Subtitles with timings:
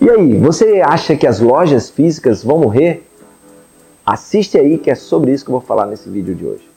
[0.00, 3.06] E aí, você acha que as lojas físicas vão morrer?
[4.04, 6.70] Assiste aí que é sobre isso que eu vou falar nesse vídeo de hoje.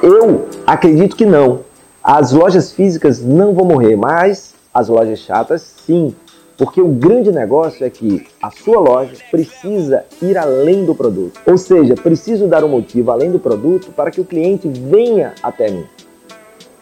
[0.00, 1.62] Eu acredito que não.
[2.00, 6.14] As lojas físicas não vão morrer, mas as lojas chatas sim.
[6.56, 11.40] Porque o grande negócio é que a sua loja precisa ir além do produto.
[11.44, 15.68] Ou seja, preciso dar um motivo além do produto para que o cliente venha até
[15.68, 15.84] mim.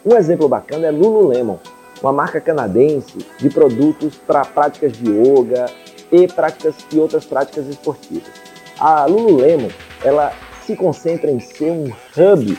[0.05, 1.57] Um exemplo bacana é Lululemon
[2.03, 5.65] uma marca canadense de produtos para práticas de yoga
[6.11, 8.27] e práticas e outras práticas esportivas.
[8.77, 9.69] A Lululemon,
[10.03, 10.33] ela
[10.65, 12.57] se concentra em ser um hub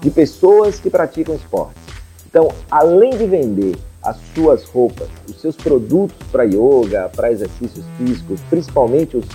[0.00, 1.74] de pessoas que praticam esporte.
[2.26, 8.40] Então, além de vender as suas roupas, os seus produtos para yoga, para exercícios físicos,
[8.48, 9.26] principalmente os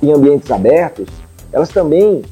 [0.00, 1.08] em ambientes abertos,
[1.52, 2.22] elas também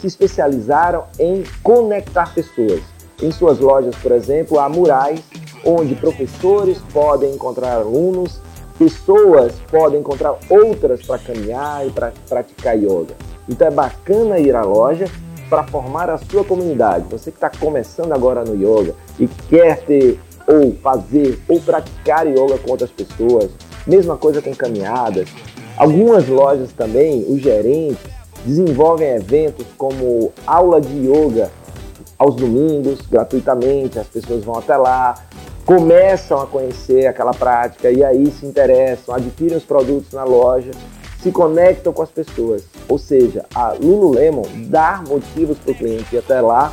[0.00, 2.80] se especializaram em conectar pessoas.
[3.20, 5.20] Em suas lojas, por exemplo, há murais
[5.64, 8.40] onde professores podem encontrar alunos,
[8.78, 13.14] pessoas podem encontrar outras para caminhar e para praticar yoga.
[13.48, 15.06] Então é bacana ir à loja
[15.48, 17.06] para formar a sua comunidade.
[17.10, 22.58] Você que está começando agora no yoga e quer ter ou fazer ou praticar yoga
[22.58, 23.50] com outras pessoas,
[23.86, 25.28] mesma coisa com caminhadas.
[25.76, 27.98] Algumas lojas também, os gerentes
[28.44, 31.50] desenvolvem eventos como aula de yoga
[32.18, 35.25] aos domingos, gratuitamente, as pessoas vão até lá,
[35.66, 40.70] começam a conhecer aquela prática e aí se interessam, adquirem os produtos na loja,
[41.20, 42.62] se conectam com as pessoas.
[42.88, 46.72] Ou seja, a Lululemon dá motivos para o cliente ir até lá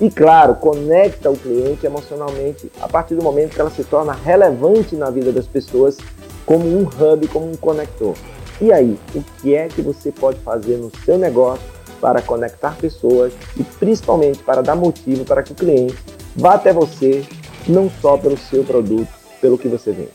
[0.00, 4.96] e, claro, conecta o cliente emocionalmente a partir do momento que ela se torna relevante
[4.96, 5.98] na vida das pessoas
[6.46, 8.14] como um hub, como um conector.
[8.58, 11.64] E aí, o que é que você pode fazer no seu negócio
[12.00, 15.96] para conectar pessoas e principalmente para dar motivo para que o cliente
[16.34, 17.22] vá até você
[17.66, 19.08] não só pelo seu produto,
[19.40, 20.10] pelo que você vende.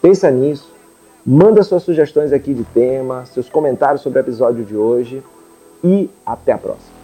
[0.00, 0.72] Pensa nisso,
[1.24, 5.22] manda suas sugestões aqui de tema, seus comentários sobre o episódio de hoje
[5.84, 6.98] e até a próxima.